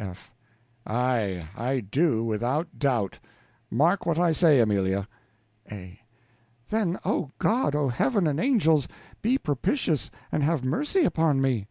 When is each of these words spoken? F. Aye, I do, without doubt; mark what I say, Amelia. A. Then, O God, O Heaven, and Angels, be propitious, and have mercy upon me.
F. 0.00 0.32
Aye, 0.86 1.48
I 1.56 1.80
do, 1.80 2.22
without 2.22 2.78
doubt; 2.78 3.18
mark 3.68 4.06
what 4.06 4.16
I 4.16 4.30
say, 4.30 4.60
Amelia. 4.60 5.08
A. 5.72 5.98
Then, 6.70 7.00
O 7.04 7.32
God, 7.40 7.74
O 7.74 7.88
Heaven, 7.88 8.28
and 8.28 8.38
Angels, 8.38 8.86
be 9.22 9.38
propitious, 9.38 10.12
and 10.30 10.44
have 10.44 10.64
mercy 10.64 11.02
upon 11.04 11.40
me. 11.40 11.66